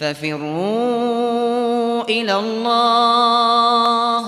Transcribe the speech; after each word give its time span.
ففروا 0.00 2.00
إلى 2.08 2.34
الله. 2.40 4.22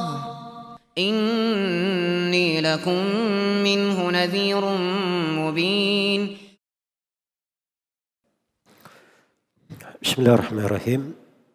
إني 0.99 2.61
لكم 2.61 3.01
منه 3.65 4.11
نذير 4.11 4.65
مبين. 5.41 6.37
بسم 10.03 10.23
الله 10.23 10.35
الرحمن 10.35 10.65
الرحيم. 10.69 11.03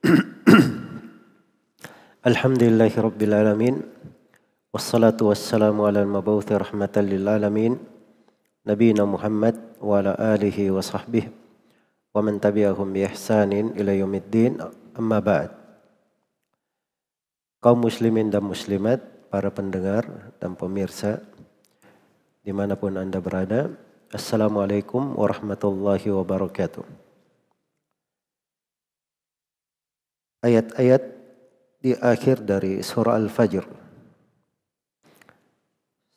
الحمد 2.32 2.64
لله 2.64 2.92
رب 2.98 3.22
العالمين 3.22 3.76
والصلاة 4.74 5.18
والسلام 5.22 5.82
على 5.82 6.02
المبعوث 6.02 6.52
رحمة 6.52 6.96
للعالمين 6.98 7.78
نبينا 8.68 9.06
محمد 9.06 9.56
وعلى 9.82 10.16
آله 10.20 10.72
وصحبه. 10.72 11.47
ومن 12.17 12.45
تبعهم 12.45 12.89
بإحسان 12.93 13.53
إلى 13.73 14.05
يوم 14.05 14.15
الدين 14.15 14.53
أما 14.99 15.19
بعد 15.19 15.51
kaum 17.63 17.79
muslimin 17.79 18.27
dan 18.27 18.43
muslimat, 18.43 18.99
para 19.33 19.49
pendengar 19.49 20.05
dan 20.43 20.53
pemirsa 20.53 21.25
dimanapun 22.45 23.01
anda 23.01 23.17
berada, 23.17 23.73
Assalamualaikum 24.13 25.17
warahmatullahi 25.17 26.05
wabarakatuh. 26.13 26.85
Ayat-ayat 30.45 31.03
di 31.81 31.97
akhir 31.97 32.45
dari 32.45 32.85
surah 32.85 33.17
Al-Fajr 33.17 33.65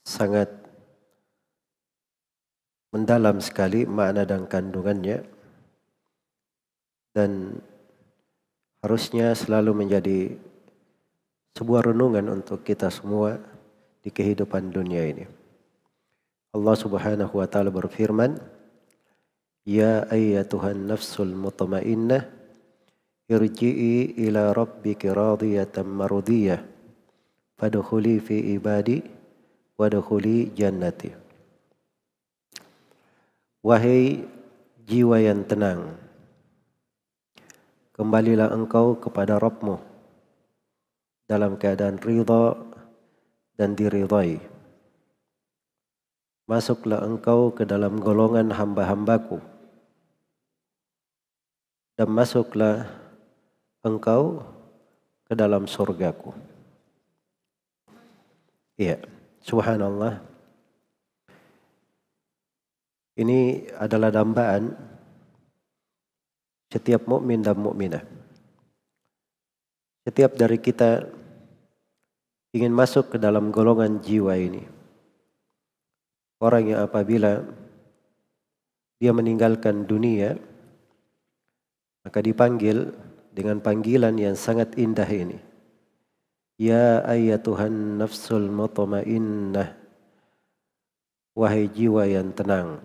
sangat 0.03 0.51
mendalam 2.91 3.39
sekali 3.39 3.87
makna 3.87 4.27
dan 4.27 4.43
kandungannya 4.43 5.23
dan 7.10 7.58
harusnya 8.80 9.36
selalu 9.36 9.84
menjadi 9.84 10.34
sebuah 11.54 11.92
renungan 11.92 12.40
untuk 12.40 12.62
kita 12.64 12.88
semua 12.88 13.36
di 14.00 14.08
kehidupan 14.08 14.72
dunia 14.72 15.04
ini. 15.04 15.24
Allah 16.50 16.76
Subhanahu 16.78 17.38
wa 17.38 17.46
taala 17.46 17.70
berfirman, 17.70 18.40
"Ya 19.62 20.08
ayyatuhan 20.08 20.88
nafsul 20.88 21.30
mutmainnah, 21.36 22.26
irji'i 23.30 24.18
ila 24.26 24.50
rabbiki 24.50 25.06
radiyatan 25.12 25.86
mardiyah, 25.86 26.64
fadkhuli 27.54 28.18
fi 28.18 28.56
ibadi 28.56 29.04
wadkhuli 29.78 30.50
jannati." 30.56 31.14
Wahai 33.60 34.24
jiwa 34.88 35.20
yang 35.20 35.44
tenang, 35.44 36.00
kembalilah 38.00 38.48
engkau 38.48 38.96
kepada 38.96 39.36
Rabbmu 39.36 39.76
dalam 41.28 41.60
keadaan 41.60 42.00
ridha 42.00 42.56
dan 43.60 43.76
diridhai. 43.76 44.40
Masuklah 46.48 47.04
engkau 47.04 47.52
ke 47.52 47.68
dalam 47.68 48.00
golongan 48.00 48.56
hamba-hambaku. 48.56 49.36
Dan 52.00 52.08
masuklah 52.16 52.88
engkau 53.84 54.48
ke 55.28 55.36
dalam 55.36 55.68
surgaku. 55.68 56.32
Iya, 58.80 58.96
subhanallah. 59.44 60.24
Ini 63.20 63.68
adalah 63.76 64.08
dambaan 64.08 64.89
setiap 66.70 67.04
mukmin 67.10 67.42
dan 67.42 67.58
mukminah. 67.58 68.06
Setiap 70.06 70.38
dari 70.38 70.56
kita 70.56 71.04
ingin 72.54 72.72
masuk 72.72 73.14
ke 73.14 73.16
dalam 73.18 73.50
golongan 73.50 73.98
jiwa 74.00 74.38
ini. 74.38 74.62
Orang 76.40 76.72
yang 76.72 76.86
apabila 76.86 77.44
dia 78.96 79.12
meninggalkan 79.12 79.84
dunia, 79.84 80.40
maka 82.00 82.24
dipanggil 82.24 82.96
dengan 83.34 83.60
panggilan 83.60 84.16
yang 84.16 84.38
sangat 84.38 84.72
indah 84.80 85.06
ini. 85.10 85.36
Ya 86.56 87.04
ayatuhan 87.04 88.00
nafsul 88.00 88.48
mutmainnah. 88.48 89.76
Wahai 91.36 91.68
jiwa 91.72 92.04
yang 92.08 92.32
tenang. 92.36 92.84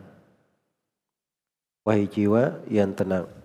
Wahai 1.84 2.08
jiwa 2.08 2.64
yang 2.72 2.96
tenang. 2.96 3.45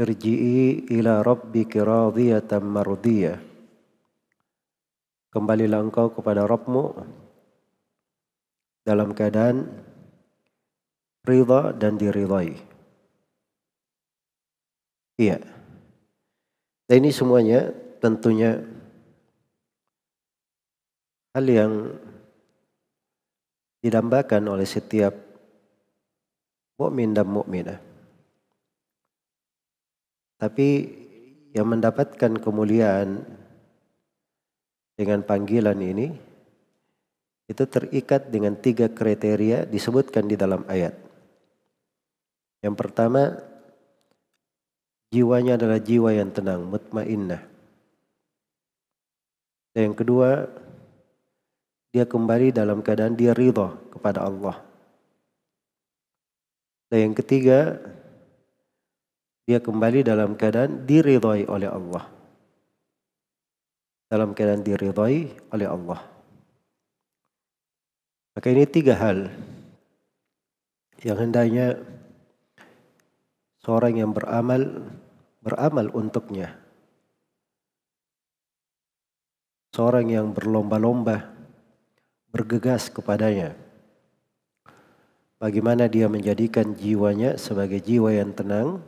Irji'i 0.00 0.88
ila 0.96 1.20
rabbiki 1.20 1.76
radiyatan 1.76 2.64
mardiyah. 2.64 3.36
Kembalilah 5.28 5.84
engkau 5.84 6.08
kepada 6.08 6.48
Rabbmu 6.48 6.84
dalam 8.80 9.12
keadaan 9.12 9.68
ridha 11.28 11.76
dan 11.76 12.00
diridhai. 12.00 12.56
Iya. 15.20 15.38
Dan 16.88 16.96
ini 17.04 17.12
semuanya 17.12 17.68
tentunya 18.00 18.56
hal 21.36 21.44
yang 21.44 21.72
didambakan 23.84 24.48
oleh 24.48 24.64
setiap 24.64 25.12
mukmin 26.80 27.12
dan 27.12 27.28
mukminah. 27.28 27.89
Tapi 30.40 30.68
yang 31.52 31.68
mendapatkan 31.68 32.32
kemuliaan 32.40 33.20
dengan 34.96 35.20
panggilan 35.20 35.76
ini 35.76 36.08
itu 37.44 37.64
terikat 37.68 38.32
dengan 38.32 38.56
tiga 38.56 38.88
kriteria 38.88 39.68
disebutkan 39.68 40.24
di 40.24 40.40
dalam 40.40 40.64
ayat. 40.64 40.96
Yang 42.64 42.76
pertama, 42.78 43.36
jiwanya 45.12 45.60
adalah 45.60 45.82
jiwa 45.82 46.14
yang 46.14 46.30
tenang, 46.32 46.64
mutmainnah. 46.64 47.42
Dan 49.76 49.92
yang 49.92 49.96
kedua, 49.98 50.46
dia 51.90 52.06
kembali 52.06 52.54
dalam 52.54 52.80
keadaan 52.80 53.18
dia 53.18 53.34
ridha 53.34 53.74
kepada 53.90 54.22
Allah. 54.22 54.62
Dan 56.86 57.10
yang 57.10 57.14
ketiga, 57.18 57.82
dia 59.50 59.58
kembali 59.58 60.06
dalam 60.06 60.38
keadaan 60.38 60.86
diridhai 60.86 61.42
oleh 61.50 61.66
Allah. 61.66 62.06
Dalam 64.06 64.30
keadaan 64.30 64.62
diridhai 64.62 65.26
oleh 65.50 65.66
Allah. 65.66 66.06
Maka 68.30 68.46
ini 68.46 68.62
tiga 68.70 68.94
hal 68.94 69.26
yang 71.02 71.18
hendaknya 71.18 71.82
seorang 73.58 73.98
yang 73.98 74.14
beramal 74.14 74.86
beramal 75.42 75.90
untuknya. 75.98 76.54
Seorang 79.74 80.14
yang 80.14 80.30
berlomba-lomba 80.30 81.26
bergegas 82.30 82.86
kepadanya. 82.86 83.58
Bagaimana 85.42 85.90
dia 85.90 86.06
menjadikan 86.06 86.70
jiwanya 86.78 87.34
sebagai 87.34 87.82
jiwa 87.82 88.14
yang 88.14 88.30
tenang, 88.30 88.78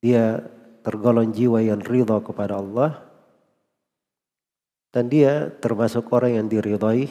dia 0.00 0.44
tergolong 0.86 1.34
jiwa 1.34 1.62
yang 1.64 1.82
ridha 1.82 2.22
kepada 2.22 2.62
Allah 2.62 3.02
dan 4.94 5.12
dia 5.12 5.52
termasuk 5.60 6.08
orang 6.08 6.40
yang 6.40 6.46
diridhai 6.48 7.10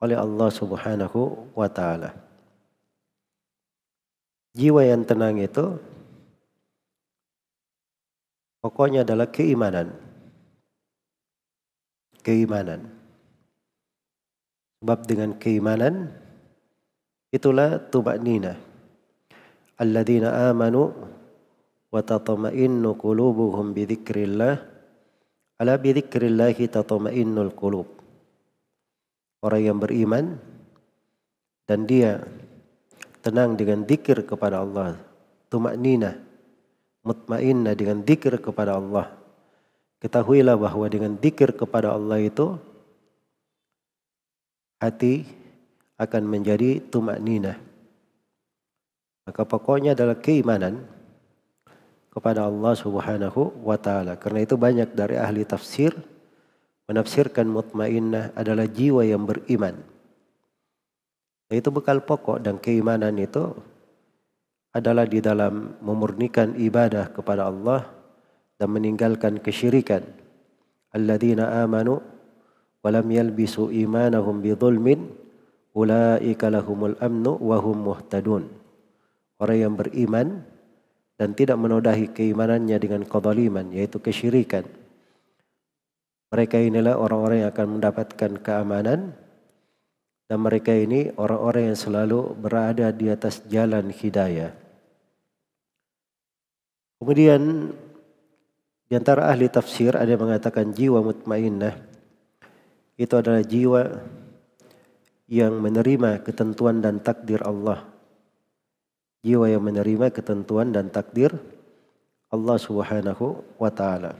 oleh 0.00 0.16
Allah 0.16 0.48
Subhanahu 0.52 1.48
wa 1.56 1.68
taala. 1.68 2.12
Jiwa 4.52 4.82
yang 4.82 5.06
tenang 5.06 5.38
itu 5.38 5.78
pokoknya 8.60 9.06
adalah 9.06 9.30
keimanan. 9.30 9.94
Keimanan. 12.20 12.90
Sebab 14.80 14.98
dengan 15.06 15.30
keimanan 15.36 16.12
itulah 17.30 17.78
tumaknina. 17.92 18.58
Alladzina 19.80 20.52
amanu 20.52 20.92
wa 21.90 22.00
tatma'innu 22.00 22.94
qulubuhum 22.94 23.74
bi 23.74 23.86
dzikrillah 23.86 24.54
ala 25.58 25.74
bi 25.76 25.90
dzikrillah 25.94 26.54
tatma'innul 26.54 27.52
qulub 27.52 27.88
orang 29.42 29.62
yang 29.62 29.78
beriman 29.82 30.38
dan 31.66 31.86
dia 31.86 32.22
tenang 33.20 33.58
dengan 33.58 33.82
zikir 33.84 34.22
kepada 34.22 34.62
Allah 34.62 34.96
tumaknina 35.50 36.30
mutmainnah 37.04 37.74
dengan 37.76 38.04
zikir 38.04 38.36
kepada 38.40 38.76
Allah. 38.76 39.12
Ketahuilah 40.00 40.56
bahwa 40.56 40.88
dengan 40.88 41.12
zikir 41.20 41.52
kepada 41.52 41.92
Allah 41.92 42.24
itu 42.24 42.56
hati 44.80 45.28
akan 46.00 46.24
menjadi 46.24 46.80
tumaknina 46.88 47.60
Maka 49.28 49.44
pokoknya 49.44 49.92
adalah 49.92 50.16
keimanan 50.16 50.88
kepada 52.10 52.46
Allah 52.50 52.74
Subhanahu 52.74 53.62
wa 53.62 53.78
taala. 53.78 54.18
Karena 54.18 54.42
itu 54.42 54.58
banyak 54.58 54.92
dari 54.92 55.16
ahli 55.16 55.46
tafsir 55.46 55.94
menafsirkan 56.90 57.46
mutmainnah 57.46 58.34
adalah 58.34 58.66
jiwa 58.66 59.06
yang 59.06 59.22
beriman. 59.22 59.78
Itu 61.50 61.70
bekal 61.70 62.02
pokok 62.02 62.42
dan 62.42 62.58
keimanan 62.58 63.14
itu 63.18 63.54
adalah 64.70 65.06
di 65.06 65.18
dalam 65.18 65.78
memurnikan 65.82 66.54
ibadah 66.54 67.10
kepada 67.10 67.50
Allah 67.50 67.90
dan 68.54 68.70
meninggalkan 68.70 69.42
kesyirikan. 69.42 70.02
Alladzina 70.94 71.62
amanu 71.62 71.98
wa 72.82 72.88
lam 72.90 73.06
yalbisu 73.06 73.70
imanahum 73.70 74.42
bidzulmin 74.42 75.10
ulaika 75.74 76.50
lahumul 76.50 76.94
amnu 77.02 77.38
wa 77.38 77.58
hum 77.58 77.82
muhtadun. 77.82 78.46
Orang 79.42 79.58
yang 79.58 79.74
beriman 79.74 80.46
dan 81.20 81.36
tidak 81.36 81.60
menodai 81.60 82.08
keimanannya 82.08 82.80
dengan 82.80 83.04
kezaliman 83.04 83.68
yaitu 83.76 84.00
kesyirikan 84.00 84.64
mereka 86.30 86.62
inilah 86.62 86.94
orang-orang 86.94 87.42
yang 87.42 87.50
akan 87.50 87.68
mendapatkan 87.76 88.32
keamanan 88.38 89.18
dan 90.30 90.38
mereka 90.38 90.70
ini 90.70 91.10
orang-orang 91.18 91.74
yang 91.74 91.78
selalu 91.78 92.38
berada 92.38 92.94
di 92.94 93.10
atas 93.10 93.42
jalan 93.50 93.90
hidayah. 93.90 94.54
Kemudian 97.02 97.74
di 98.86 98.94
antara 98.94 99.26
ahli 99.26 99.50
tafsir 99.50 99.98
ada 99.98 100.06
yang 100.06 100.22
mengatakan 100.22 100.70
jiwa 100.70 101.02
mutmainnah 101.02 101.74
itu 102.94 103.14
adalah 103.18 103.42
jiwa 103.42 103.90
yang 105.26 105.58
menerima 105.58 106.22
ketentuan 106.22 106.78
dan 106.78 107.02
takdir 107.02 107.42
Allah. 107.42 107.89
Jiwa 109.20 109.52
yang 109.52 109.64
menerima 109.64 110.08
ketentuan 110.08 110.72
dan 110.72 110.88
takdir 110.88 111.36
Allah 112.32 112.56
Subhanahu 112.56 113.44
wa 113.60 113.68
taala. 113.68 114.16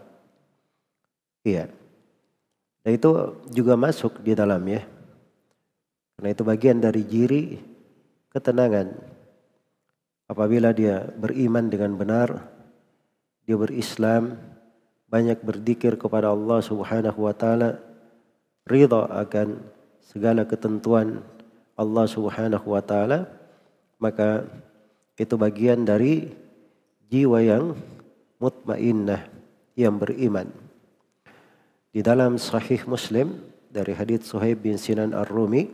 Iya. 1.47 1.73
Dan 2.85 2.91
itu 2.97 3.11
juga 3.49 3.79
masuk 3.81 4.21
di 4.21 4.37
dalamnya. 4.37 4.85
Karena 6.17 6.29
itu 6.37 6.43
bagian 6.45 6.79
dari 6.85 7.03
jiri 7.07 7.57
ketenangan. 8.29 8.93
Apabila 10.29 10.71
dia 10.77 11.09
beriman 11.17 11.73
dengan 11.73 11.97
benar, 11.97 12.45
dia 13.49 13.57
berislam, 13.57 14.37
banyak 15.11 15.43
berzikir 15.43 15.99
kepada 15.99 16.31
Allah 16.31 16.63
Subhanahu 16.63 17.27
wa 17.27 17.35
taala, 17.35 17.83
ridha 18.69 19.11
akan 19.11 19.59
segala 19.99 20.47
ketentuan 20.47 21.25
Allah 21.75 22.07
Subhanahu 22.07 22.67
wa 22.69 22.83
taala, 22.85 23.27
maka 23.99 24.47
itu 25.21 25.37
bagian 25.37 25.85
dari 25.85 26.33
jiwa 27.13 27.45
yang 27.45 27.77
mutmainnah 28.41 29.29
yang 29.77 30.01
beriman. 30.01 30.49
Di 31.93 32.01
dalam 32.01 32.41
Sahih 32.41 32.81
Muslim 32.89 33.37
dari 33.69 33.93
hadits 33.93 34.33
Suhaib 34.33 34.65
bin 34.65 34.81
Sinan 34.81 35.13
Ar-Rumi, 35.13 35.69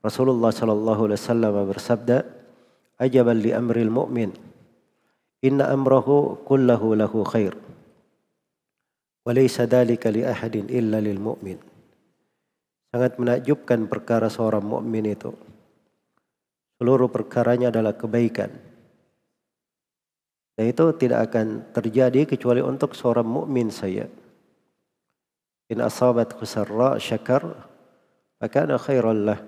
Rasulullah 0.00 0.54
sallallahu 0.54 1.10
alaihi 1.10 1.18
wasallam 1.18 1.54
bersabda, 1.66 2.22
"Ajaban 3.02 3.42
li 3.42 3.50
amril 3.50 3.90
mu'min, 3.90 4.30
inna 5.42 5.66
amrahu 5.74 6.38
kullahu 6.46 6.94
lahu 6.94 7.26
khair." 7.26 7.58
Wa 9.26 9.34
laysa 9.34 9.66
dhalika 9.66 10.14
li 10.14 10.22
ahadin 10.22 10.70
illa 10.70 11.02
lil 11.02 11.18
mu'min. 11.18 11.58
Sangat 12.94 13.18
menakjubkan 13.18 13.90
perkara 13.90 14.30
seorang 14.30 14.64
mukmin 14.64 15.10
itu. 15.10 15.34
Seluruh 16.80 17.12
perkaranya 17.12 17.68
adalah 17.68 17.92
kebaikan. 17.92 18.48
Dan 20.56 20.64
itu 20.72 20.96
tidak 20.96 21.28
akan 21.28 21.76
terjadi 21.76 22.24
kecuali 22.24 22.64
untuk 22.64 22.96
seorang 22.96 23.28
mukmin 23.28 23.68
saya. 23.68 24.08
In 25.68 25.84
asabat 25.84 26.32
khusarra 26.32 26.96
syakar 26.96 27.68
maka 28.40 28.64
ada 28.64 28.80
khairan 28.80 29.28
lah. 29.28 29.44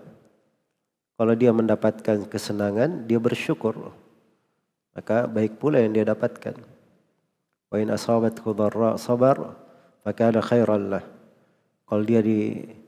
Kalau 1.17 1.33
dia 1.33 1.57
mendapatkan 1.57 2.29
kesenangan, 2.29 3.09
dia 3.09 3.17
bersyukur. 3.17 3.97
Maka 4.93 5.25
baik 5.25 5.57
pula 5.57 5.81
yang 5.81 5.97
dia 5.97 6.05
dapatkan. 6.05 6.61
Wa 7.73 7.81
in 7.81 7.89
asabat 7.89 8.37
khudarra 8.45 9.01
sabar 9.01 9.57
maka 10.05 10.29
ada 10.29 10.45
khairan 10.45 10.93
lah. 10.93 11.01
Kalau 11.89 12.05
dia 12.05 12.21
ditimpa 12.21 12.85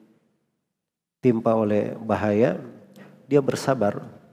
oleh 1.57 1.97
bahaya, 1.97 2.61
dia 3.25 3.41
bersabar. 3.41 4.24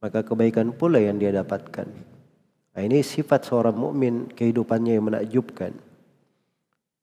Maka 0.00 0.24
kebaikan 0.24 0.72
pula 0.72 0.96
yang 0.96 1.20
dia 1.20 1.28
dapatkan. 1.28 1.88
Nah, 2.72 2.80
ini 2.80 3.04
sifat 3.04 3.44
seorang 3.44 3.76
mukmin 3.76 4.32
kehidupannya 4.32 4.96
yang 4.96 5.12
menakjubkan. 5.12 5.76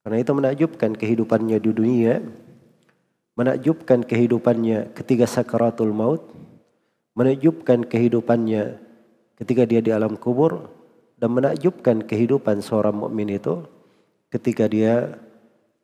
Karena 0.02 0.18
itu 0.24 0.32
menakjubkan 0.34 0.92
kehidupannya 0.98 1.58
di 1.62 1.72
dunia, 1.76 2.24
menakjubkan 3.38 4.02
kehidupannya 4.02 4.98
ketika 4.98 5.30
sakaratul 5.30 5.94
maut, 5.94 6.26
menakjubkan 7.14 7.86
kehidupannya 7.86 8.82
ketika 9.38 9.70
dia 9.70 9.84
di 9.84 9.94
alam 9.94 10.18
kubur, 10.18 10.74
dan 11.22 11.34
menakjubkan 11.34 12.02
kehidupan 12.02 12.66
seorang 12.66 12.98
mukmin 12.98 13.30
itu 13.30 13.62
ketika 14.34 14.66
dia 14.66 15.18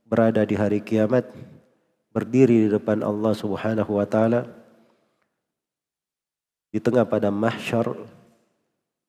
berada 0.10 0.46
di 0.46 0.58
hari 0.58 0.82
kiamat, 0.82 1.30
berdiri 2.14 2.66
di 2.66 2.70
depan 2.70 3.02
Allah 3.06 3.34
Subhanahu 3.38 3.98
wa 3.98 4.06
taala 4.06 4.46
di 6.74 6.82
tengah 6.82 7.06
pada 7.06 7.30
mahsyar 7.30 7.94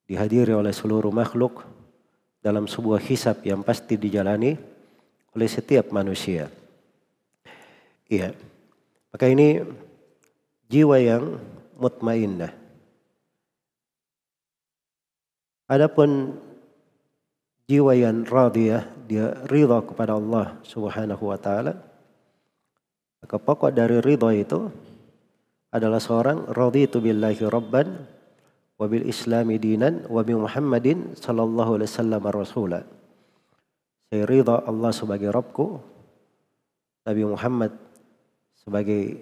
dihadiri 0.05 0.53
oleh 0.53 0.69
seluruh 0.69 1.09
makhluk 1.09 1.65
dalam 2.45 2.69
sebuah 2.69 3.01
hisab 3.01 3.41
yang 3.41 3.65
pasti 3.65 3.97
dijalani 3.97 4.53
oleh 5.33 5.49
setiap 5.49 5.89
manusia. 5.89 6.53
Iya. 8.05 8.37
Maka 9.09 9.33
ini 9.33 9.65
jiwa 10.69 11.01
yang 11.01 11.41
mutmainnah. 11.81 12.53
Adapun 15.65 16.37
jiwa 17.65 17.97
yang 17.97 18.29
radiyah, 18.29 18.85
dia 19.09 19.33
ridha 19.49 19.81
kepada 19.81 20.21
Allah 20.21 20.61
Subhanahu 20.69 21.33
wa 21.33 21.41
taala. 21.41 21.81
Maka 23.25 23.41
pokok 23.41 23.73
dari 23.73 24.05
ridha 24.05 24.29
itu 24.37 24.69
adalah 25.75 25.99
seorang 25.99 26.55
raditu 26.55 27.03
billahi 27.03 27.43
rabban 27.51 28.07
wa 28.79 28.87
bil 28.87 29.03
islami 29.11 29.59
dinan 29.59 30.07
wa 30.07 30.23
Muhammadin 30.23 31.19
sallallahu 31.19 31.83
alaihi 31.83 31.91
wasallam 31.91 32.23
rasulah. 32.31 32.83
Saya 34.07 34.23
ridha 34.31 34.63
Allah 34.63 34.95
sebagai 34.95 35.35
Rabbku, 35.35 35.83
Nabi 37.03 37.23
Muhammad 37.27 37.73
sebagai 38.55 39.19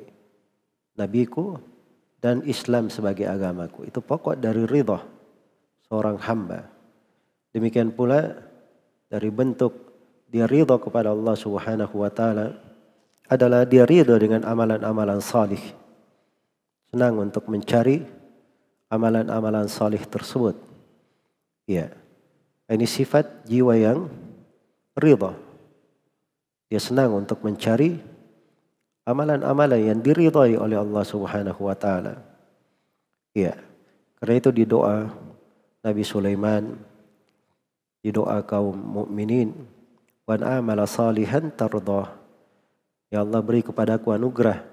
nabiku, 0.93 1.57
dan 2.21 2.45
Islam 2.45 2.93
sebagai 2.93 3.25
agamaku. 3.27 3.89
Itu 3.89 4.05
pokok 4.05 4.37
dari 4.37 4.69
ridha 4.69 5.01
seorang 5.89 6.21
hamba. 6.21 6.69
Demikian 7.51 7.97
pula 7.97 8.37
dari 9.09 9.33
bentuk 9.33 9.73
dia 10.29 10.45
ridha 10.45 10.77
kepada 10.77 11.17
Allah 11.17 11.33
Subhanahu 11.33 11.97
wa 11.97 12.13
taala 12.13 12.57
adalah 13.27 13.65
dia 13.65 13.89
ridha 13.89 14.21
dengan 14.21 14.45
amalan-amalan 14.45 15.19
salih. 15.19 15.61
Senang 16.93 17.25
untuk 17.25 17.49
mencari 17.49 18.05
amalan-amalan 18.93 19.65
salih 19.65 20.05
tersebut. 20.05 20.53
Ya. 21.65 21.89
Ini 22.69 22.85
sifat 22.85 23.49
jiwa 23.49 23.73
yang 23.81 24.13
ridha. 25.01 25.33
Dia 26.69 26.77
senang 26.77 27.17
untuk 27.17 27.41
mencari 27.41 27.97
amalan-amalan 29.09 29.81
yang 29.81 30.01
diridhai 30.05 30.61
oleh 30.61 30.77
Allah 30.77 31.01
Subhanahu 31.01 31.65
wa 31.65 31.73
taala. 31.73 32.21
Iya. 33.33 33.57
Karena 34.21 34.35
itu 34.37 34.53
di 34.53 34.69
doa 34.69 35.09
Nabi 35.81 36.05
Sulaiman 36.05 36.77
di 38.05 38.13
doa 38.13 38.45
kaum 38.45 38.77
mukminin 38.77 39.49
wan 40.29 40.45
amala 40.45 40.85
salihan 40.85 41.49
tardah. 41.49 42.13
Ya 43.09 43.25
Allah 43.25 43.41
beri 43.41 43.65
kepadaku 43.65 44.13
anugerah 44.13 44.72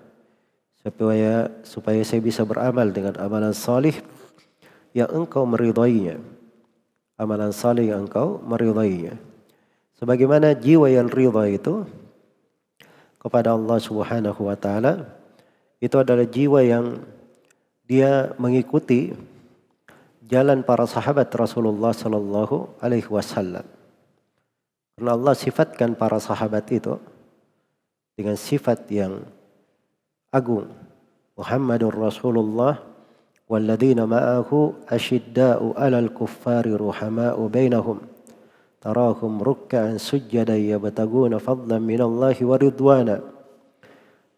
supaya 0.84 1.52
supaya 1.68 2.02
saya 2.08 2.22
bisa 2.24 2.48
beramal 2.48 2.90
dengan 2.90 3.20
amalan 3.20 3.52
salih 3.52 3.96
yang 4.96 5.10
engkau 5.12 5.44
meridainya. 5.44 6.18
Amalan 7.20 7.52
salih 7.52 7.92
yang 7.92 8.08
engkau 8.08 8.40
meridainya. 8.40 9.20
Sebagaimana 10.00 10.56
jiwa 10.56 10.88
yang 10.88 11.12
ridha 11.12 11.44
itu 11.52 11.84
kepada 13.20 13.52
Allah 13.52 13.78
Subhanahu 13.84 14.48
wa 14.48 14.56
taala 14.56 15.12
itu 15.84 15.96
adalah 16.00 16.24
jiwa 16.24 16.64
yang 16.64 17.04
dia 17.84 18.32
mengikuti 18.40 19.12
jalan 20.24 20.64
para 20.64 20.88
sahabat 20.88 21.28
Rasulullah 21.36 21.92
sallallahu 21.92 22.80
alaihi 22.80 23.10
wasallam. 23.12 23.68
Karena 24.96 25.12
Allah 25.16 25.36
sifatkan 25.36 25.96
para 25.96 26.20
sahabat 26.22 26.70
itu 26.72 26.96
dengan 28.16 28.36
sifat 28.36 28.84
yang 28.92 29.24
agung. 30.30 30.70
Muhammadur 31.38 31.96
Rasulullah 31.96 32.78
walladzina 33.50 34.06
ma'ahu 34.06 34.86
asyidda'u 34.86 35.74
'alal 35.74 36.14
kuffari 36.14 36.74
ruhama'u 36.76 37.50
bainahum. 37.50 38.06
Tarahum 38.80 39.44
ruk'an 39.44 40.00
sujjadan 40.00 40.62
yabtaguna 40.62 41.42
fadlan 41.42 41.84
minallahi 41.84 42.42
wa 42.48 42.56
ridwana. 42.56 43.20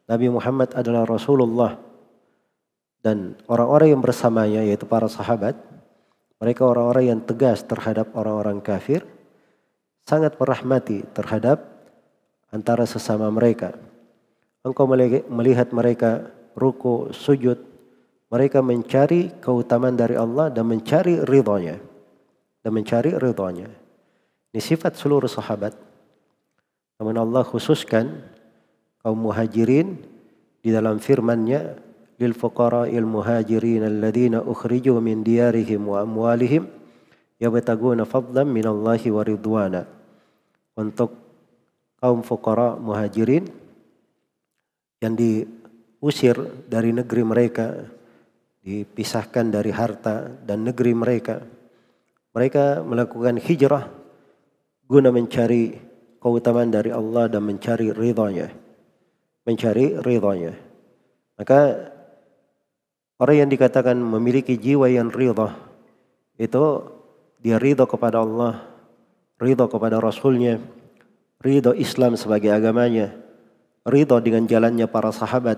Nabi 0.09 0.27
Muhammad 0.33 0.73
adalah 0.73 1.05
Rasulullah 1.05 1.77
dan 3.05 3.37
orang-orang 3.45 3.97
yang 3.97 4.01
bersamanya 4.01 4.61
yaitu 4.65 4.85
para 4.89 5.05
sahabat 5.05 5.57
mereka 6.41 6.65
orang-orang 6.65 7.05
yang 7.15 7.21
tegas 7.21 7.61
terhadap 7.61 8.17
orang-orang 8.17 8.59
kafir 8.65 9.05
sangat 10.09 10.33
merahmati 10.41 11.05
terhadap 11.13 11.61
antara 12.49 12.89
sesama 12.89 13.29
mereka 13.29 13.77
engkau 14.61 14.85
melihat 15.29 15.69
mereka 15.73 16.29
ruku 16.57 17.09
sujud 17.13 17.57
mereka 18.31 18.63
mencari 18.63 19.31
keutamaan 19.43 19.97
dari 19.97 20.15
Allah 20.15 20.47
dan 20.49 20.67
mencari 20.67 21.19
ridhonya 21.25 21.77
dan 22.61 22.71
mencari 22.71 23.11
ridhonya 23.17 23.81
ini 24.51 24.59
sifat 24.59 24.99
seluruh 24.99 25.31
sahabat. 25.31 25.71
Namun 26.99 27.15
Allah 27.15 27.47
khususkan 27.47 28.19
kaum 28.99 29.31
muhajirin 29.31 29.95
di 30.59 30.69
dalam 30.75 30.99
firman-Nya 30.99 31.79
lil 32.19 32.35
fuqara'il 32.35 33.07
muhajirin 33.07 33.87
alladziina 33.87 34.43
ukhriju 34.43 34.99
min 34.99 35.23
diyarihim 35.23 35.87
wa 35.87 36.03
amwalihim 36.03 36.67
yabtaguna 37.39 38.03
fadlan 38.03 38.51
min 38.51 38.67
Allahi 38.67 39.07
wa 39.07 39.23
ridwana. 39.23 39.87
Untuk 40.75 41.15
kaum 42.03 42.19
fuqara 42.19 42.75
muhajirin 42.75 43.47
yang 45.01 45.17
diusir 45.17 46.37
dari 46.69 46.93
negeri 46.93 47.25
mereka, 47.25 47.73
dipisahkan 48.61 49.49
dari 49.49 49.73
harta 49.73 50.29
dan 50.45 50.61
negeri 50.61 50.93
mereka. 50.93 51.41
Mereka 52.31 52.85
melakukan 52.85 53.41
hijrah 53.41 53.89
guna 54.85 55.09
mencari 55.09 55.73
keutamaan 56.21 56.69
dari 56.69 56.93
Allah 56.93 57.27
dan 57.27 57.41
mencari 57.43 57.89
ridhonya. 57.89 58.53
Mencari 59.43 59.97
ridhonya. 59.99 60.53
Maka 61.41 61.89
orang 63.17 63.35
yang 63.41 63.49
dikatakan 63.49 63.97
memiliki 63.97 64.53
jiwa 64.61 64.85
yang 64.85 65.09
ridho 65.09 65.49
itu 66.37 66.63
dia 67.41 67.57
ridho 67.57 67.89
kepada 67.89 68.21
Allah, 68.21 68.61
ridho 69.41 69.65
kepada 69.65 69.97
Rasulnya, 69.97 70.61
ridho 71.41 71.73
Islam 71.73 72.13
sebagai 72.13 72.53
agamanya, 72.53 73.17
ridho 73.85 74.17
dengan 74.21 74.45
jalannya 74.45 74.85
para 74.85 75.09
sahabat. 75.09 75.57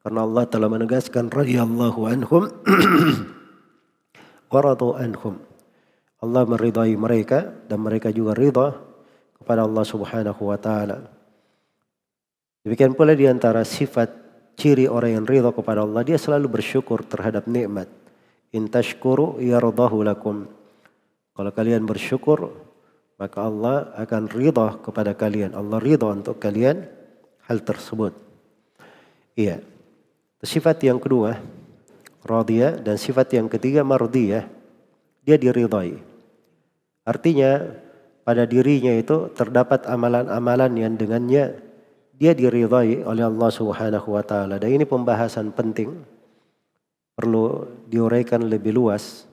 Karena 0.00 0.24
Allah 0.24 0.44
telah 0.48 0.68
menegaskan 0.72 1.28
radhiyallahu 1.28 2.00
anhum 2.08 2.48
wa 4.50 4.96
anhum. 4.96 5.34
Allah 6.20 6.42
meridai 6.44 6.92
mereka 6.96 7.48
dan 7.68 7.80
mereka 7.80 8.12
juga 8.12 8.36
ridha 8.36 8.76
kepada 9.40 9.64
Allah 9.64 9.84
Subhanahu 9.84 10.52
wa 10.52 10.58
taala. 10.60 11.08
Demikian 12.60 12.92
pula 12.92 13.16
di 13.16 13.24
antara 13.24 13.64
sifat 13.64 14.12
ciri 14.56 14.84
orang 14.84 15.20
yang 15.20 15.24
ridha 15.24 15.48
kepada 15.48 15.80
Allah 15.80 16.04
dia 16.04 16.20
selalu 16.20 16.60
bersyukur 16.60 17.04
terhadap 17.08 17.48
nikmat. 17.48 17.88
In 18.52 18.68
tashkuru 18.68 19.40
yardahu 19.40 20.04
lakum. 20.04 20.44
Kalau 21.32 21.52
kalian 21.56 21.88
bersyukur 21.88 22.52
maka 23.16 23.48
Allah 23.48 23.96
akan 23.96 24.28
ridha 24.28 24.76
kepada 24.80 25.16
kalian. 25.16 25.56
Allah 25.56 25.80
ridha 25.80 26.08
untuk 26.08 26.36
kalian 26.36 26.99
hal 27.50 27.58
tersebut. 27.66 28.14
Iya. 29.34 29.58
Sifat 30.40 30.78
yang 30.86 31.02
kedua 31.02 31.42
radiyah 32.22 32.78
dan 32.78 32.94
sifat 32.94 33.34
yang 33.34 33.50
ketiga 33.50 33.82
mardiyah 33.82 34.46
dia 35.26 35.36
diridai. 35.36 35.98
Artinya 37.02 37.74
pada 38.22 38.46
dirinya 38.46 38.94
itu 38.94 39.26
terdapat 39.34 39.90
amalan-amalan 39.90 40.72
yang 40.78 40.94
dengannya 40.94 41.58
dia 42.14 42.32
diridhai 42.36 43.02
oleh 43.02 43.24
Allah 43.26 43.50
Subhanahu 43.50 44.14
wa 44.14 44.22
taala. 44.22 44.62
Dan 44.62 44.78
ini 44.78 44.84
pembahasan 44.86 45.50
penting 45.50 45.90
perlu 47.18 47.66
diuraikan 47.90 48.46
lebih 48.46 48.76
luas. 48.76 49.26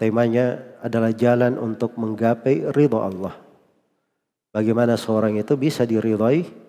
Temanya 0.00 0.60
adalah 0.80 1.12
jalan 1.12 1.60
untuk 1.60 1.96
menggapai 2.00 2.72
ridho 2.72 3.00
Allah. 3.00 3.34
Bagaimana 4.52 4.96
seorang 4.96 5.36
itu 5.36 5.56
bisa 5.56 5.84
diridhai 5.84 6.65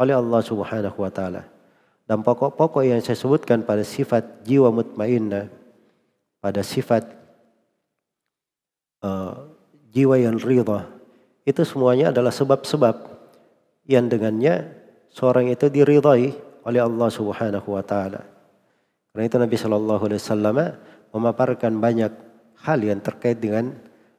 oleh 0.00 0.14
Allah 0.16 0.40
Subhanahu 0.44 0.98
wa 1.00 1.10
taala. 1.12 1.42
Dan 2.06 2.22
pokok-pokok 2.22 2.86
yang 2.86 3.02
saya 3.02 3.18
sebutkan 3.18 3.66
pada 3.66 3.82
sifat 3.82 4.46
jiwa 4.46 4.70
mutmainnah, 4.70 5.50
pada 6.38 6.62
sifat 6.62 7.02
uh, 9.02 9.50
jiwa 9.90 10.14
yang 10.14 10.38
ridha 10.38 10.86
itu 11.46 11.62
semuanya 11.62 12.10
adalah 12.10 12.34
sebab-sebab 12.34 12.94
yang 13.86 14.10
dengannya 14.10 14.66
seorang 15.14 15.46
itu 15.50 15.70
diridhai 15.70 16.34
oleh 16.66 16.80
Allah 16.82 17.08
Subhanahu 17.10 17.68
wa 17.70 17.82
taala. 17.86 18.26
Karena 19.14 19.24
itu 19.30 19.36
Nabi 19.38 19.56
Shallallahu 19.56 20.02
alaihi 20.10 20.20
wasallam 20.20 20.58
memaparkan 21.14 21.72
banyak 21.78 22.12
hal 22.66 22.78
yang 22.82 22.98
terkait 22.98 23.38
dengan 23.38 23.72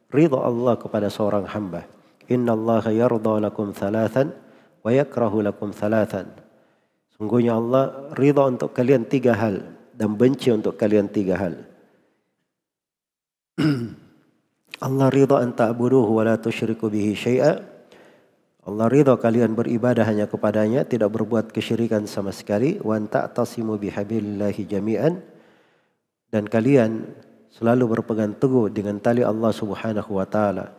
ridha 0.08 0.40
Allah 0.40 0.80
kepada 0.80 1.12
seorang 1.12 1.44
hamba. 1.52 1.84
Inna 2.32 2.56
Allah 2.56 2.84
yarda 2.88 3.44
lakum 3.44 3.76
thalathan 3.76 4.32
wa 4.88 4.92
yakrahu 4.96 5.44
lakum 5.44 5.76
thalathan. 5.76 6.32
Sungguhnya 7.20 7.60
Allah 7.60 8.16
ridha 8.16 8.48
untuk 8.48 8.72
kalian 8.72 9.04
tiga 9.04 9.36
hal 9.36 9.68
dan 9.92 10.16
benci 10.16 10.48
untuk 10.56 10.80
kalian 10.80 11.12
tiga 11.12 11.36
hal. 11.36 11.60
Allah 14.88 15.08
ridha 15.12 15.44
an 15.44 15.52
ta'buduhu 15.52 16.08
wa 16.08 16.24
la 16.24 16.40
tusyriku 16.40 16.88
bihi 16.88 17.18
syai'a. 17.20 17.60
Allah 18.64 18.88
ridha 18.88 19.18
kalian 19.20 19.58
beribadah 19.58 20.08
hanya 20.08 20.30
kepadanya, 20.30 20.88
tidak 20.88 21.12
berbuat 21.12 21.52
kesyirikan 21.52 22.08
sama 22.08 22.32
sekali. 22.32 22.80
Wa 22.80 22.96
an 22.96 23.12
ta'tasimu 23.12 23.76
bihablillahi 23.76 24.64
jami'an. 24.64 25.20
Dan 26.32 26.46
kalian 26.48 27.12
selalu 27.52 27.98
berpegang 27.98 28.38
teguh 28.38 28.70
dengan 28.70 29.02
tali 29.02 29.26
Allah 29.26 29.52
Subhanahu 29.52 30.16
wa 30.16 30.28
taala. 30.30 30.78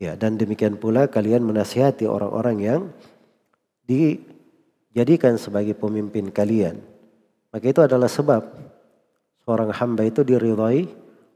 Ya, 0.00 0.16
dan 0.16 0.40
demikian 0.40 0.80
pula 0.80 1.06
kalian 1.06 1.44
menasihati 1.44 2.08
orang-orang 2.08 2.56
yang 2.58 2.80
dijadikan 3.86 5.36
sebagai 5.40 5.76
pemimpin 5.76 6.28
kalian. 6.32 6.80
Maka 7.50 7.66
itu 7.66 7.80
adalah 7.82 8.06
sebab 8.06 8.42
seorang 9.42 9.70
hamba 9.74 10.06
itu 10.06 10.22
diridhai 10.22 10.86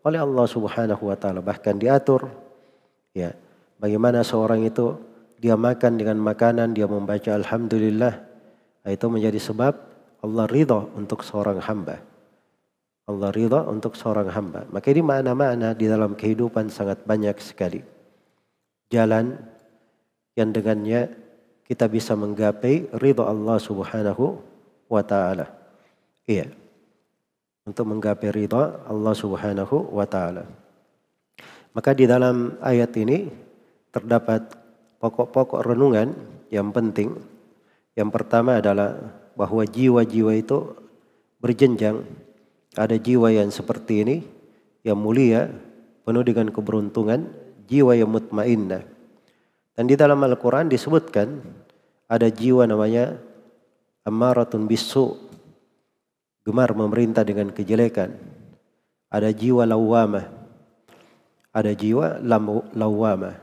oleh 0.05 0.21
Allah 0.21 0.47
Subhanahu 0.47 1.11
wa 1.11 1.17
taala 1.17 1.41
bahkan 1.41 1.75
diatur 1.81 2.29
ya 3.17 3.33
bagaimana 3.81 4.21
seorang 4.21 4.63
itu 4.63 4.95
dia 5.41 5.57
makan 5.59 5.99
dengan 5.99 6.21
makanan 6.21 6.77
dia 6.77 6.87
membaca 6.87 7.35
alhamdulillah 7.35 8.15
itu 8.85 9.07
menjadi 9.09 9.41
sebab 9.41 9.75
Allah 10.25 10.45
ridha 10.49 10.85
untuk 10.97 11.25
seorang 11.25 11.61
hamba. 11.61 12.01
Allah 13.05 13.29
ridha 13.33 13.65
untuk 13.69 13.97
seorang 13.97 14.33
hamba. 14.33 14.65
Maka 14.73 14.89
ini 14.89 15.05
makna-makna 15.05 15.77
di 15.77 15.85
dalam 15.89 16.17
kehidupan 16.17 16.73
sangat 16.73 17.05
banyak 17.05 17.37
sekali. 17.41 17.85
Jalan 18.89 19.37
yang 20.37 20.53
dengannya 20.53 21.13
kita 21.65 21.89
bisa 21.89 22.13
menggapai 22.13 22.89
ridha 23.01 23.25
Allah 23.25 23.57
Subhanahu 23.57 24.39
wa 24.89 25.03
taala 25.03 25.49
iya 26.29 26.49
untuk 27.65 27.89
menggapai 27.89 28.29
ridha 28.29 28.85
Allah 28.85 29.15
Subhanahu 29.17 29.89
wa 29.97 30.05
taala. 30.05 30.45
Maka 31.75 31.91
di 31.97 32.05
dalam 32.07 32.61
ayat 32.61 32.93
ini 33.01 33.27
terdapat 33.91 34.47
pokok-pokok 35.01 35.65
renungan 35.65 36.15
yang 36.53 36.71
penting. 36.71 37.17
Yang 37.99 38.11
pertama 38.15 38.63
adalah 38.63 38.95
bahwa 39.35 39.67
jiwa-jiwa 39.67 40.33
itu 40.39 40.77
berjenjang. 41.43 42.05
Ada 42.79 43.01
jiwa 43.01 43.31
yang 43.31 43.51
seperti 43.51 44.07
ini 44.07 44.17
yang 44.87 45.01
mulia, 45.01 45.51
penuh 46.05 46.23
dengan 46.23 46.53
keberuntungan, 46.53 47.33
jiwa 47.67 47.97
yang 47.99 48.13
mutmainnah. 48.13 48.85
Dan 49.75 49.91
di 49.91 49.99
dalam 49.99 50.23
Al-Quran 50.23 50.71
disebutkan 50.71 51.43
ada 52.07 52.31
jiwa 52.31 52.63
namanya 52.63 53.19
ammaratun 54.07 54.71
bisu 54.71 55.19
gemar 56.47 56.71
memerintah 56.77 57.27
dengan 57.27 57.51
kejelekan. 57.51 58.15
Ada 59.11 59.35
jiwa 59.35 59.67
lawamah. 59.67 60.27
Ada 61.51 61.75
jiwa 61.75 62.23
lawamah. 62.75 63.35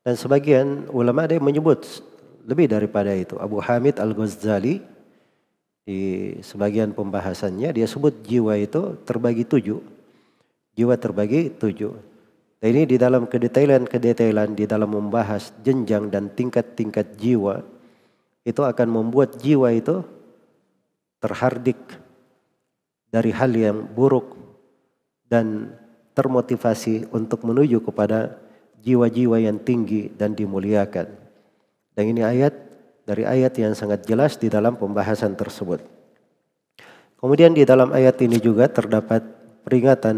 Dan 0.00 0.14
sebagian 0.16 0.88
ulama 0.88 1.28
ada 1.28 1.36
yang 1.36 1.44
menyebut 1.44 1.84
lebih 2.48 2.72
daripada 2.72 3.12
itu. 3.12 3.36
Abu 3.36 3.60
Hamid 3.60 4.00
Al-Ghazali 4.00 4.80
di 5.84 6.00
sebagian 6.40 6.96
pembahasannya 6.96 7.76
dia 7.76 7.84
sebut 7.84 8.24
jiwa 8.24 8.56
itu 8.56 8.96
terbagi 9.04 9.44
tujuh. 9.44 9.80
Jiwa 10.72 10.94
terbagi 10.96 11.52
tujuh. 11.52 12.09
Dan 12.60 12.76
ini 12.76 12.84
di 12.84 12.96
dalam 13.00 13.24
kedetailan-kedetailan 13.24 14.52
di 14.52 14.68
dalam 14.68 14.92
membahas 14.92 15.48
jenjang 15.64 16.12
dan 16.12 16.28
tingkat-tingkat 16.36 17.16
jiwa 17.16 17.64
itu 18.44 18.60
akan 18.60 18.88
membuat 18.88 19.40
jiwa 19.40 19.72
itu 19.72 20.04
terhardik 21.24 21.80
dari 23.08 23.32
hal 23.32 23.52
yang 23.56 23.88
buruk 23.88 24.36
dan 25.32 25.72
termotivasi 26.12 27.08
untuk 27.16 27.48
menuju 27.48 27.80
kepada 27.80 28.36
jiwa-jiwa 28.84 29.40
yang 29.40 29.56
tinggi 29.56 30.12
dan 30.12 30.36
dimuliakan. 30.36 31.08
Dan 31.96 32.04
ini 32.12 32.20
ayat 32.20 32.52
dari 33.08 33.24
ayat 33.24 33.56
yang 33.56 33.72
sangat 33.72 34.04
jelas 34.04 34.36
di 34.36 34.52
dalam 34.52 34.76
pembahasan 34.76 35.32
tersebut. 35.32 35.80
Kemudian 37.20 37.56
di 37.56 37.64
dalam 37.64 37.92
ayat 37.92 38.20
ini 38.20 38.40
juga 38.40 38.68
terdapat 38.68 39.20
peringatan 39.64 40.16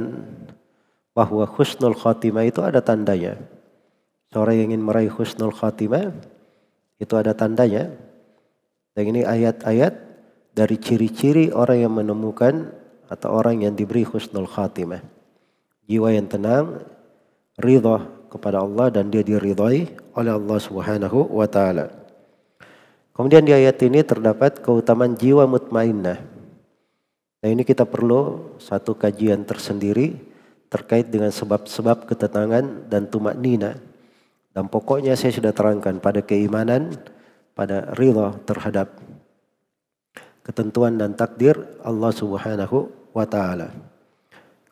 bahwa 1.12 1.44
husnul 1.44 1.96
khatimah 1.96 2.44
itu 2.48 2.60
ada 2.64 2.80
tandanya. 2.80 3.36
Seorang 4.32 4.56
yang 4.56 4.66
ingin 4.72 4.82
meraih 4.84 5.12
husnul 5.12 5.52
khatimah 5.52 6.12
itu 6.96 7.14
ada 7.16 7.36
tandanya. 7.36 7.92
Dan 8.92 9.16
ini 9.16 9.20
ayat-ayat 9.24 9.92
dari 10.52 10.76
ciri-ciri 10.76 11.48
orang 11.52 11.88
yang 11.88 11.92
menemukan 11.96 12.72
atau 13.08 13.28
orang 13.32 13.64
yang 13.64 13.76
diberi 13.76 14.04
husnul 14.04 14.48
khatimah. 14.48 15.04
Jiwa 15.88 16.16
yang 16.16 16.28
tenang, 16.28 16.80
ridha 17.60 18.08
kepada 18.32 18.64
Allah 18.64 18.88
dan 18.88 19.12
dia 19.12 19.20
diridhai 19.20 19.92
oleh 20.16 20.32
Allah 20.32 20.58
Subhanahu 20.60 21.36
wa 21.36 21.44
taala. 21.44 21.92
Kemudian 23.12 23.44
di 23.44 23.52
ayat 23.52 23.76
ini 23.84 24.00
terdapat 24.00 24.64
keutamaan 24.64 25.12
jiwa 25.12 25.44
mutmainnah. 25.44 26.16
Nah 27.42 27.48
ini 27.48 27.60
kita 27.60 27.84
perlu 27.84 28.56
satu 28.56 28.96
kajian 28.96 29.44
tersendiri 29.44 30.31
terkait 30.72 31.12
dengan 31.12 31.28
sebab-sebab 31.28 32.08
ketenangan 32.08 32.88
dan 32.88 33.04
tumak 33.12 33.36
nina. 33.36 33.76
Dan 34.56 34.72
pokoknya 34.72 35.12
saya 35.12 35.28
sudah 35.28 35.52
terangkan 35.52 36.00
pada 36.00 36.24
keimanan, 36.24 36.96
pada 37.52 37.92
rida 37.92 38.40
terhadap 38.48 38.96
ketentuan 40.40 40.96
dan 40.96 41.12
takdir 41.12 41.60
Allah 41.84 42.12
Subhanahu 42.16 42.88
wa 43.12 43.28
taala. 43.28 43.68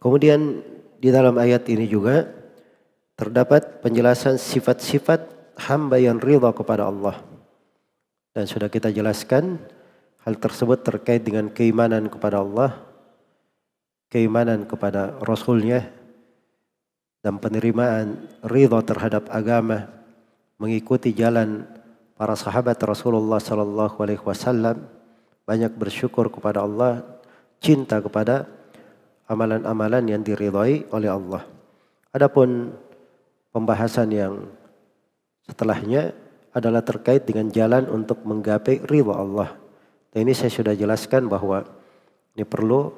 Kemudian 0.00 0.64
di 0.96 1.12
dalam 1.12 1.36
ayat 1.36 1.68
ini 1.68 1.84
juga 1.84 2.24
terdapat 3.20 3.84
penjelasan 3.84 4.40
sifat-sifat 4.40 5.28
hamba 5.68 6.00
yang 6.00 6.16
rida 6.16 6.48
kepada 6.56 6.88
Allah. 6.88 7.20
Dan 8.32 8.48
sudah 8.48 8.72
kita 8.72 8.88
jelaskan 8.88 9.60
Hal 10.20 10.36
tersebut 10.36 10.84
terkait 10.84 11.24
dengan 11.24 11.48
keimanan 11.48 12.12
kepada 12.12 12.44
Allah, 12.44 12.76
keimanan 14.10 14.66
kepada 14.66 15.16
Rasulnya, 15.22 15.86
dan 17.22 17.38
penerimaan 17.40 18.28
ridha 18.44 18.80
terhadap 18.82 19.30
agama, 19.30 19.86
mengikuti 20.60 21.14
jalan 21.14 21.64
para 22.18 22.36
sahabat 22.36 22.76
Rasulullah 22.84 23.40
Sallallahu 23.40 23.96
Alaihi 24.02 24.20
Wasallam, 24.20 24.82
banyak 25.46 25.72
bersyukur 25.78 26.28
kepada 26.28 26.66
Allah, 26.66 27.06
cinta 27.62 28.02
kepada 28.02 28.44
amalan-amalan 29.30 30.04
yang 30.10 30.22
diridhai 30.26 30.90
oleh 30.90 31.08
Allah. 31.08 31.46
Adapun 32.10 32.74
pembahasan 33.54 34.10
yang 34.10 34.34
setelahnya 35.46 36.12
adalah 36.50 36.82
terkait 36.82 37.24
dengan 37.24 37.46
jalan 37.54 37.86
untuk 37.86 38.26
menggapai 38.26 38.82
ridha 38.90 39.14
Allah 39.14 39.54
dan 40.10 40.26
ini 40.26 40.34
saya 40.34 40.50
sudah 40.50 40.74
jelaskan 40.74 41.30
bahwa 41.30 41.62
ini 42.34 42.42
perlu 42.42 42.90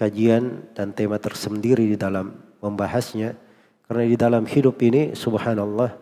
kajian 0.00 0.72
dan 0.72 0.96
tema 0.96 1.20
tersendiri 1.20 1.84
di 1.84 2.00
dalam 2.00 2.32
membahasnya. 2.64 3.36
Karena 3.84 4.04
di 4.08 4.16
dalam 4.16 4.48
hidup 4.48 4.80
ini 4.80 5.12
subhanallah 5.12 5.92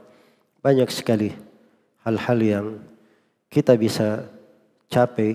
banyak 0.63 0.87
sekali 0.87 1.35
hal-hal 2.07 2.39
yang 2.39 2.67
kita 3.51 3.75
bisa 3.75 4.23
capai, 4.87 5.35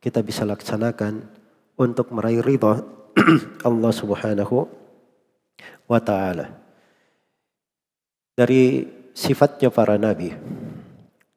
kita 0.00 0.24
bisa 0.24 0.48
laksanakan 0.48 1.28
untuk 1.76 2.08
meraih 2.08 2.40
ridha 2.40 2.80
Allah 3.68 3.92
Subhanahu 3.92 4.64
wa 5.84 6.00
taala. 6.00 6.56
Dari 8.32 8.86
sifatnya 9.12 9.68
para 9.68 10.00
nabi. 10.00 10.32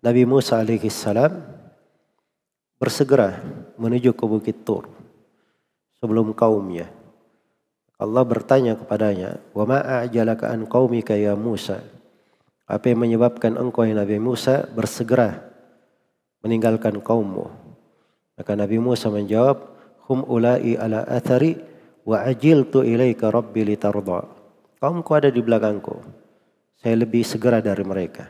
Nabi 0.04 0.24
Musa 0.24 0.62
alaihi 0.62 0.88
salam 0.92 1.44
bersegera 2.78 3.42
menuju 3.80 4.12
ke 4.14 4.24
Bukit 4.28 4.62
Tur 4.68 5.03
sebelum 6.04 6.36
kaumnya. 6.36 6.92
Allah 7.96 8.28
bertanya 8.28 8.76
kepadanya, 8.76 9.40
"Wa 9.56 9.64
ma 9.64 9.80
a'jalaka 9.80 10.52
an 10.52 10.68
qaumika 10.68 11.16
ya 11.16 11.40
Musa?" 11.40 11.80
Apa 12.68 12.92
yang 12.92 13.08
menyebabkan 13.08 13.56
engkau 13.56 13.88
ya 13.88 13.96
Nabi 13.96 14.20
Musa 14.20 14.68
bersegera 14.68 15.40
meninggalkan 16.44 17.00
kaummu? 17.00 17.48
Maka 18.36 18.52
Nabi 18.60 18.84
Musa 18.84 19.08
menjawab, 19.08 19.64
"Hum 20.12 20.28
ulai 20.28 20.76
ala 20.76 21.08
athari 21.08 21.56
wa 22.04 22.20
ajiltu 22.28 22.84
ilaika 22.84 23.32
rabbi 23.32 23.64
litarda." 23.64 24.28
Kaumku 24.84 25.12
ada 25.16 25.32
di 25.32 25.40
belakangku. 25.40 26.04
Saya 26.76 27.00
lebih 27.00 27.24
segera 27.24 27.64
dari 27.64 27.88
mereka. 27.88 28.28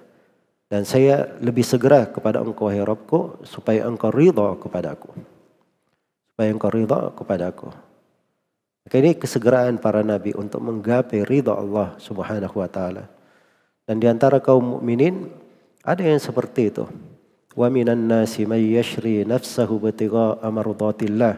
Dan 0.70 0.86
saya 0.86 1.38
lebih 1.42 1.66
segera 1.66 2.06
kepada 2.06 2.42
engkau 2.46 2.70
wahai 2.70 2.86
Rabbku 2.86 3.46
supaya 3.46 3.90
engkau 3.90 4.14
ridha 4.14 4.54
kepadaku. 4.62 5.10
Supaya 6.34 6.50
engkau 6.50 6.74
ridha 6.74 7.14
kepadaku. 7.14 7.70
Maka 8.84 8.96
ini 8.98 9.14
kesegeraan 9.14 9.78
para 9.78 10.02
nabi 10.02 10.34
untuk 10.34 10.66
menggapai 10.66 11.22
ridha 11.24 11.54
Allah 11.54 11.94
Subhanahu 12.02 12.58
wa 12.58 12.66
taala. 12.66 13.06
Dan 13.86 14.02
di 14.02 14.10
antara 14.10 14.42
kaum 14.42 14.82
mukminin 14.82 15.30
ada 15.86 16.02
yang 16.02 16.18
seperti 16.18 16.74
itu. 16.74 16.90
Wa 17.54 17.70
minan 17.70 18.10
nasi 18.10 18.50
may 18.50 18.66
yashri 18.74 19.22
nafsahu 19.24 19.78
batigha 19.78 20.42
amardatillah. 20.42 21.38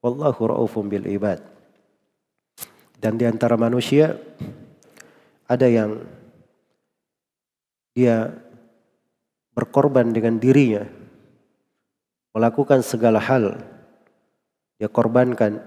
Wallahu 0.00 0.40
raufum 0.48 0.88
bil 0.88 1.04
ibad. 1.04 1.44
Dan 2.96 3.20
di 3.20 3.28
antara 3.28 3.54
manusia 3.54 4.18
ada 5.46 5.68
yang 5.68 6.02
dia 7.94 8.30
berkorban 9.58 10.14
dengan 10.14 10.38
dirinya, 10.38 10.86
melakukan 12.30 12.78
segala 12.82 13.18
hal, 13.18 13.58
dia 14.78 14.86
korbankan 14.86 15.58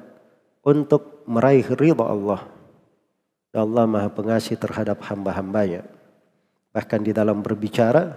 untuk 0.63 1.27
meraih 1.27 1.67
ridha 1.75 2.07
Allah. 2.07 2.47
Dan 3.51 3.67
Allah 3.67 3.85
Maha 3.85 4.09
Pengasih 4.09 4.55
terhadap 4.55 5.03
hamba-hambanya. 5.03 5.83
Bahkan 6.71 7.03
di 7.03 7.11
dalam 7.11 7.43
berbicara, 7.43 8.15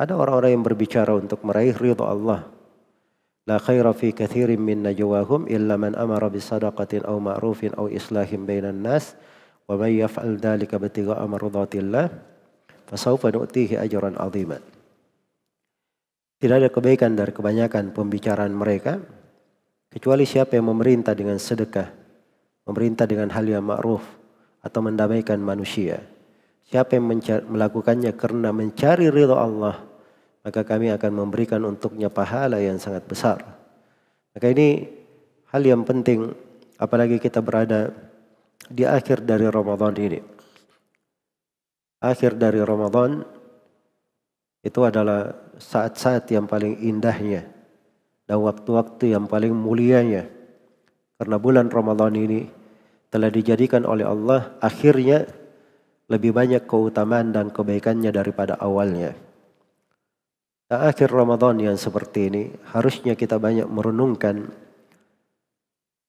ada 0.00 0.12
orang-orang 0.16 0.56
yang 0.56 0.64
berbicara 0.64 1.12
untuk 1.12 1.44
meraih 1.44 1.76
ridha 1.76 2.08
Allah. 2.08 2.48
La 3.44 3.60
khaira 3.60 3.92
fi 3.92 4.16
kathirin 4.16 4.60
min 4.60 4.80
najwahum 4.80 5.44
illa 5.44 5.76
man 5.76 5.92
amara 5.92 6.32
bi 6.32 6.40
sadaqatin 6.40 7.04
aw 7.04 7.20
ma'rufin 7.20 7.76
aw 7.76 7.84
islahin 7.92 8.48
bainan 8.48 8.80
nas 8.80 9.12
wa 9.68 9.76
may 9.76 10.00
yaf'al 10.00 10.40
dhalika 10.40 10.80
batigha'a 10.80 11.24
mardatillah 11.28 12.08
fasaufa 12.88 13.28
nu'tihi 13.28 13.76
ajran 13.76 14.16
azima. 14.16 14.56
Tidak 16.40 16.56
ada 16.56 16.72
kebaikan 16.72 17.12
dari 17.12 17.36
kebanyakan 17.36 17.92
pembicaraan 17.92 18.56
mereka 18.56 19.19
kecuali 19.90 20.24
siapa 20.24 20.56
yang 20.56 20.70
memerintah 20.70 21.12
dengan 21.12 21.36
sedekah, 21.36 21.90
memerintah 22.64 23.04
dengan 23.04 23.28
hal 23.34 23.44
yang 23.44 23.66
ma'ruf 23.66 24.02
atau 24.62 24.80
mendamaikan 24.80 25.42
manusia. 25.42 26.00
Siapa 26.70 26.94
yang 26.94 27.10
melakukannya 27.50 28.14
karena 28.14 28.54
mencari 28.54 29.10
ridha 29.10 29.34
Allah, 29.34 29.82
maka 30.46 30.62
kami 30.62 30.94
akan 30.94 31.12
memberikan 31.26 31.66
untuknya 31.66 32.06
pahala 32.06 32.62
yang 32.62 32.78
sangat 32.78 33.02
besar. 33.10 33.42
Maka 34.30 34.46
ini 34.54 34.86
hal 35.50 35.66
yang 35.66 35.82
penting 35.82 36.30
apalagi 36.78 37.18
kita 37.18 37.42
berada 37.42 37.90
di 38.70 38.86
akhir 38.86 39.26
dari 39.26 39.50
Ramadan 39.50 39.94
ini 39.98 40.20
akhir 42.00 42.40
dari 42.40 42.62
Ramadan 42.64 43.20
itu 44.64 44.80
adalah 44.80 45.36
saat-saat 45.60 46.30
yang 46.32 46.48
paling 46.48 46.80
indahnya 46.80 47.44
dan 48.30 48.38
waktu-waktu 48.38 49.10
yang 49.10 49.26
paling 49.26 49.50
mulianya. 49.50 50.30
Karena 51.18 51.36
bulan 51.42 51.66
Ramadan 51.66 52.14
ini 52.14 52.46
telah 53.10 53.26
dijadikan 53.26 53.82
oleh 53.82 54.06
Allah 54.06 54.54
akhirnya 54.62 55.26
lebih 56.06 56.30
banyak 56.30 56.62
keutamaan 56.70 57.34
dan 57.34 57.50
kebaikannya 57.50 58.14
daripada 58.14 58.54
awalnya. 58.62 59.18
Dan 60.70 60.78
akhir 60.86 61.10
Ramadan 61.10 61.58
yang 61.58 61.74
seperti 61.74 62.30
ini 62.30 62.42
harusnya 62.70 63.18
kita 63.18 63.42
banyak 63.42 63.66
merenungkan 63.66 64.46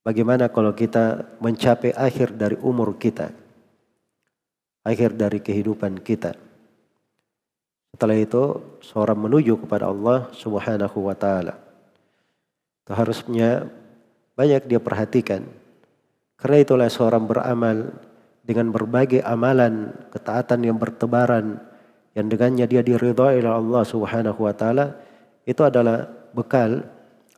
bagaimana 0.05 0.53
kalau 0.53 0.77
kita 0.77 1.25
mencapai 1.41 1.97
akhir 1.97 2.37
dari 2.37 2.61
umur 2.61 3.01
kita 3.01 3.33
akhir 4.85 5.13
dari 5.17 5.41
kehidupan 5.41 6.01
kita. 6.01 6.33
Setelah 7.93 8.17
itu 8.17 8.43
seorang 8.81 9.19
menuju 9.19 9.61
kepada 9.65 9.89
Allah 9.89 10.31
Subhanahu 10.33 11.05
wa 11.05 11.13
taala. 11.13 11.70
Itu 12.81 12.91
harusnya 12.97 13.69
banyak 14.33 14.65
dia 14.65 14.81
perhatikan. 14.81 15.45
Karena 16.41 16.57
itulah 16.57 16.89
seorang 16.89 17.29
beramal 17.29 17.93
dengan 18.41 18.73
berbagai 18.73 19.21
amalan 19.21 19.93
ketaatan 20.09 20.65
yang 20.65 20.77
bertebaran 20.81 21.61
yang 22.17 22.27
dengannya 22.27 22.65
dia 22.67 22.81
diridhai 22.81 23.39
oleh 23.39 23.53
Allah 23.53 23.83
Subhanahu 23.85 24.43
wa 24.43 24.51
taala 24.51 24.97
itu 25.45 25.61
adalah 25.63 26.09
bekal 26.33 26.83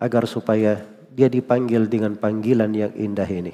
agar 0.02 0.26
supaya 0.26 0.82
dia 1.14 1.30
dipanggil 1.30 1.86
dengan 1.86 2.18
panggilan 2.18 2.74
yang 2.74 2.94
indah 2.98 3.28
ini. 3.28 3.54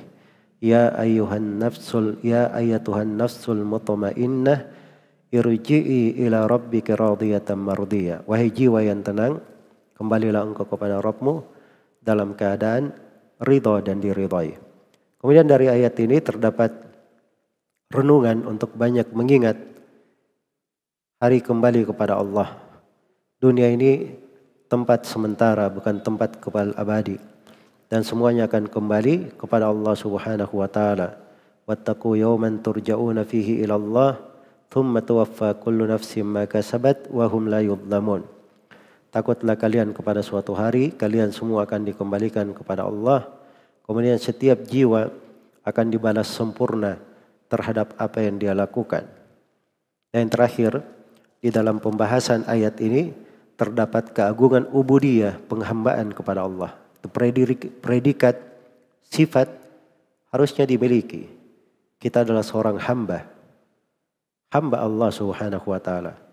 Ya 0.60 0.92
ayuhan 0.96 1.60
nafsul 1.60 2.20
ya 2.24 2.52
ayatuhan 2.56 3.20
nafsul 3.20 3.64
mutmainnah 3.64 4.68
irji'i 5.32 6.20
ila 6.24 6.48
rabbika 6.48 6.96
radiyatan 6.96 7.60
mardiyah. 7.60 8.24
Wahai 8.24 8.52
jiwa 8.52 8.84
yang 8.84 9.04
tenang, 9.04 9.44
kembalilah 9.96 10.44
engkau 10.44 10.68
kepada 10.68 11.04
Rabbmu 11.04 11.59
dalam 12.10 12.34
keadaan 12.34 12.90
ridha 13.46 13.86
dan 13.86 14.02
diridhai. 14.02 14.58
Kemudian 15.22 15.46
dari 15.46 15.70
ayat 15.70 15.94
ini 16.02 16.18
terdapat 16.18 16.74
renungan 17.94 18.50
untuk 18.50 18.74
banyak 18.74 19.14
mengingat 19.14 19.62
hari 21.22 21.46
kembali 21.46 21.86
kepada 21.86 22.18
Allah. 22.18 22.58
Dunia 23.38 23.70
ini 23.70 24.10
tempat 24.66 25.06
sementara 25.06 25.70
bukan 25.70 26.02
tempat 26.02 26.42
kebal 26.42 26.74
abadi 26.74 27.22
dan 27.90 28.06
semuanya 28.06 28.46
akan 28.46 28.70
kembali 28.70 29.36
kepada 29.36 29.68
Allah 29.68 29.94
Subhanahu 29.98 30.54
wa 30.62 30.70
taala. 30.70 31.18
Wattaqu 31.66 32.18
yawman 32.18 32.66
turja'una 32.66 33.26
fihi 33.26 33.62
ila 33.66 33.76
Allah 33.78 34.12
thumma 34.70 35.02
tuwaffa 35.02 35.58
kullu 35.58 35.86
nafsin 35.90 36.26
ma 36.26 36.46
kasabat 36.46 37.10
wa 37.10 37.26
hum 37.26 37.50
la 37.50 37.62
yudlamun. 37.62 38.39
Takutlah 39.10 39.58
kalian 39.58 39.90
kepada 39.90 40.22
suatu 40.22 40.54
hari, 40.54 40.94
kalian 40.94 41.34
semua 41.34 41.66
akan 41.66 41.82
dikembalikan 41.82 42.54
kepada 42.54 42.86
Allah. 42.86 43.26
Kemudian 43.82 44.22
setiap 44.22 44.62
jiwa 44.70 45.10
akan 45.66 45.86
dibalas 45.90 46.30
sempurna 46.30 47.02
terhadap 47.50 47.98
apa 47.98 48.22
yang 48.22 48.38
dia 48.38 48.54
lakukan. 48.54 49.10
Dan 50.14 50.30
yang 50.30 50.32
terakhir, 50.34 50.86
di 51.42 51.50
dalam 51.50 51.82
pembahasan 51.82 52.46
ayat 52.46 52.78
ini 52.86 53.10
terdapat 53.58 54.14
keagungan 54.14 54.70
ubudiyah, 54.70 55.42
penghambaan 55.50 56.14
kepada 56.14 56.46
Allah. 56.46 56.78
Itu 57.02 57.10
predikat 57.82 58.38
sifat 59.10 59.50
harusnya 60.30 60.70
dimiliki. 60.70 61.26
Kita 61.98 62.22
adalah 62.22 62.46
seorang 62.46 62.78
hamba, 62.78 63.26
hamba 64.54 64.78
Allah 64.86 65.10
Subhanahu 65.10 65.66
wa 65.66 65.82
taala. 65.82 66.29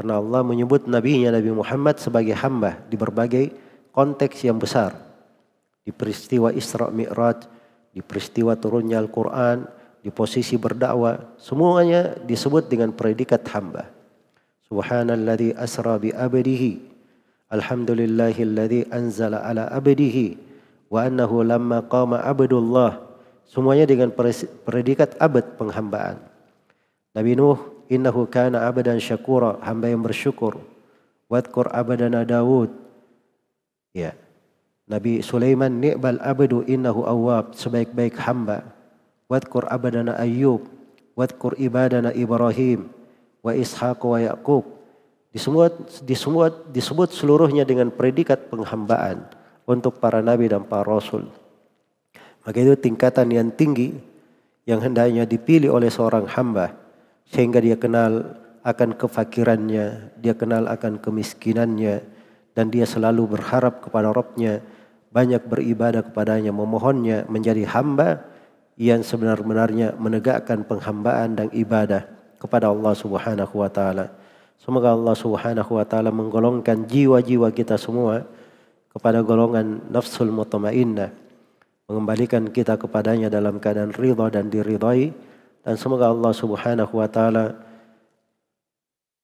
Karena 0.00 0.16
Allah 0.16 0.40
menyebut 0.40 0.88
nabinya 0.88 1.28
Nabi 1.28 1.52
Muhammad 1.52 2.00
sebagai 2.00 2.32
hamba 2.32 2.80
di 2.88 2.96
berbagai 2.96 3.52
konteks 3.92 4.48
yang 4.48 4.56
besar. 4.56 4.96
Di 5.84 5.92
peristiwa 5.92 6.48
Isra 6.56 6.88
Mi'raj, 6.88 7.44
di 7.92 8.00
peristiwa 8.00 8.56
turunnya 8.56 8.96
Al-Qur'an, 8.96 9.68
di 10.00 10.08
posisi 10.08 10.56
berdakwah, 10.56 11.36
semuanya 11.36 12.16
disebut 12.16 12.72
dengan 12.72 12.96
predikat 12.96 13.44
hamba. 13.52 13.92
Subhanalladzi 14.72 15.52
asra 15.52 16.00
bi 16.00 16.16
abdihi. 16.16 16.80
Alhamdulillahilladzi 17.52 18.88
anzala 18.88 19.44
ala 19.44 19.68
abdihi 19.68 20.40
wa 20.88 21.04
annahu 21.04 21.44
lamma 21.44 21.84
qama 21.92 22.24
abdullah. 22.24 23.04
Semuanya 23.44 23.84
dengan 23.84 24.16
predikat 24.64 25.20
abad 25.20 25.60
penghambaan. 25.60 26.24
Nabi 27.12 27.36
Nuh 27.36 27.79
innahu 27.90 28.30
kana 28.30 28.70
abadan 28.70 29.02
syakura, 29.02 29.58
hamba 29.66 29.90
yang 29.90 30.00
bersyukur. 30.00 30.62
Wadkur 31.26 31.68
abadana 31.74 32.22
Dawud. 32.22 32.70
Ya. 33.90 34.14
Nabi 34.86 35.22
Sulaiman 35.22 35.82
ni'bal 35.82 36.22
abadu 36.22 36.62
innahu 36.66 37.02
awwab, 37.06 37.58
sebaik-baik 37.58 38.14
hamba. 38.22 38.62
Wadkur 39.26 39.66
abadana 39.66 40.14
Ayyub. 40.18 40.62
Wadkur 41.18 41.58
ibadana 41.58 42.14
Ibrahim 42.14 42.90
wa 43.42 43.52
Ishaq 43.54 44.00
wa 44.06 44.18
Yaqub. 44.22 44.64
Disebut, 45.30 46.02
disebut, 46.02 46.74
disebut 46.74 47.14
seluruhnya 47.14 47.62
dengan 47.62 47.94
predikat 47.94 48.50
penghambaan 48.50 49.30
untuk 49.62 50.02
para 50.02 50.18
nabi 50.18 50.50
dan 50.50 50.66
para 50.66 50.82
rasul. 50.82 51.30
Maka 52.42 52.58
itu 52.58 52.74
tingkatan 52.74 53.30
yang 53.30 53.54
tinggi 53.54 53.94
yang 54.66 54.82
hendaknya 54.82 55.22
dipilih 55.22 55.70
oleh 55.70 55.86
seorang 55.86 56.26
hamba 56.26 56.74
sehingga 57.30 57.62
dia 57.62 57.78
kenal 57.78 58.36
akan 58.66 58.98
kefakirannya, 58.98 60.18
dia 60.18 60.34
kenal 60.34 60.66
akan 60.66 60.98
kemiskinannya, 60.98 62.02
dan 62.52 62.66
dia 62.68 62.84
selalu 62.84 63.38
berharap 63.38 63.86
kepada 63.86 64.10
Robnya, 64.10 64.60
banyak 65.14 65.46
beribadah 65.46 66.02
kepadanya, 66.04 66.50
memohonnya 66.50 67.24
menjadi 67.30 67.64
hamba 67.70 68.26
yang 68.74 69.06
sebenar-benarnya 69.06 69.94
menegakkan 69.96 70.66
penghambaan 70.66 71.38
dan 71.38 71.48
ibadah 71.54 72.04
kepada 72.42 72.68
Allah 72.68 72.92
Subhanahu 72.98 73.54
wa 73.62 73.70
taala. 73.70 74.10
Semoga 74.60 74.92
Allah 74.92 75.16
Subhanahu 75.16 75.72
wa 75.78 75.84
taala 75.86 76.10
menggolongkan 76.12 76.84
jiwa-jiwa 76.84 77.48
kita 77.54 77.80
semua 77.80 78.26
kepada 78.90 79.22
golongan 79.22 79.86
nafsul 79.88 80.28
mutmainnah, 80.34 81.14
mengembalikan 81.86 82.50
kita 82.50 82.76
kepadanya 82.76 83.30
dalam 83.30 83.62
keadaan 83.62 83.94
ridha 83.94 84.26
dan 84.28 84.50
diridhai 84.50 85.29
dan 85.60 85.74
semoga 85.76 86.08
Allah 86.08 86.32
Subhanahu 86.32 86.92
wa 86.96 87.08
taala 87.08 87.56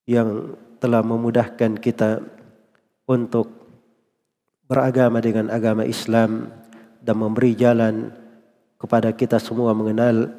yang 0.07 0.55
telah 0.79 1.03
memudahkan 1.03 1.81
kita 1.81 2.23
untuk 3.09 3.51
beragama 4.69 5.23
dengan 5.23 5.49
agama 5.49 5.87
Islam 5.87 6.53
dan 7.01 7.17
memberi 7.17 7.55
jalan 7.55 8.11
kepada 8.77 9.15
kita 9.15 9.41
semua 9.41 9.73
mengenal 9.73 10.35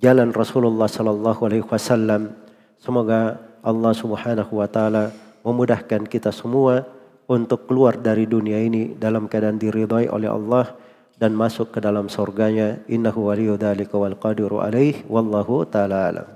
jalan 0.00 0.32
Rasulullah 0.32 0.88
sallallahu 0.88 1.40
alaihi 1.46 1.66
wasallam. 1.66 2.32
Semoga 2.80 3.38
Allah 3.60 3.92
Subhanahu 3.92 4.62
wa 4.62 4.68
taala 4.70 5.12
memudahkan 5.44 6.08
kita 6.08 6.32
semua 6.32 6.86
untuk 7.28 7.68
keluar 7.68 7.96
dari 7.96 8.28
dunia 8.28 8.60
ini 8.60 8.96
dalam 8.96 9.28
keadaan 9.28 9.56
diridhai 9.56 10.08
oleh 10.08 10.28
Allah 10.28 10.76
dan 11.18 11.32
masuk 11.38 11.70
ke 11.70 11.78
dalam 11.78 12.10
surganya. 12.10 12.82
Innahu 12.90 13.30
waliyyu 13.30 13.54
dzalika 13.54 13.94
wal 13.94 14.18
qadiru 14.18 14.58
alaih. 14.60 15.06
Wallahu 15.06 15.62
taala 15.70 16.10
alam 16.10 16.33